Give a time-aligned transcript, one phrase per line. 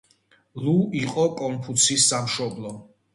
[0.67, 2.73] ლუ იყო კონფუცის სამშობლო.